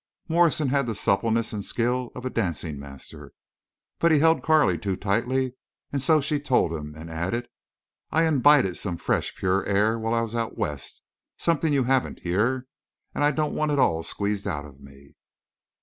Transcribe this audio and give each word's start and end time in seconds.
Morrison 0.27 0.69
had 0.69 0.87
the 0.87 0.95
suppleness 0.95 1.53
and 1.53 1.63
skill 1.63 2.11
of 2.15 2.25
a 2.25 2.31
dancing 2.31 2.79
master. 2.79 3.33
But 3.99 4.11
he 4.11 4.17
held 4.17 4.41
Carley 4.41 4.79
too 4.79 4.95
tightly, 4.95 5.53
and 5.93 6.01
so 6.01 6.19
she 6.19 6.39
told 6.39 6.73
him, 6.73 6.95
and 6.97 7.07
added, 7.07 7.47
"I 8.09 8.23
imbibed 8.23 8.77
some 8.77 8.97
fresh 8.97 9.35
pure 9.35 9.63
air 9.67 9.99
while 9.99 10.15
I 10.15 10.21
was 10.23 10.33
out 10.33 10.57
West—something 10.57 11.71
you 11.71 11.83
haven't 11.83 12.21
here—and 12.21 13.23
I 13.23 13.29
don't 13.29 13.53
want 13.53 13.73
it 13.73 13.77
all 13.77 14.01
squeezed 14.01 14.47
out 14.47 14.65
of 14.65 14.79
me." 14.79 15.13